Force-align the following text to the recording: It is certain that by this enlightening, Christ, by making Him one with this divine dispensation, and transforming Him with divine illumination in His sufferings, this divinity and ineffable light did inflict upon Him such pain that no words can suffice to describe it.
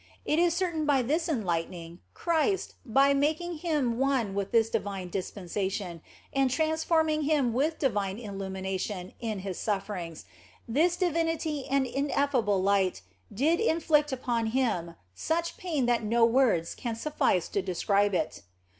It 0.25 0.39
is 0.39 0.55
certain 0.55 0.79
that 0.79 0.87
by 0.87 1.01
this 1.03 1.29
enlightening, 1.29 1.99
Christ, 2.15 2.73
by 2.83 3.13
making 3.13 3.57
Him 3.59 3.99
one 3.99 4.33
with 4.33 4.51
this 4.51 4.67
divine 4.67 5.11
dispensation, 5.11 6.01
and 6.33 6.49
transforming 6.49 7.21
Him 7.21 7.53
with 7.53 7.77
divine 7.77 8.17
illumination 8.17 9.13
in 9.19 9.41
His 9.45 9.59
sufferings, 9.59 10.25
this 10.67 10.97
divinity 10.97 11.67
and 11.67 11.85
ineffable 11.85 12.63
light 12.63 13.03
did 13.31 13.59
inflict 13.59 14.11
upon 14.11 14.47
Him 14.47 14.95
such 15.13 15.55
pain 15.57 15.85
that 15.85 16.01
no 16.01 16.25
words 16.25 16.73
can 16.73 16.95
suffice 16.95 17.47
to 17.49 17.61
describe 17.61 18.15
it. 18.15 18.41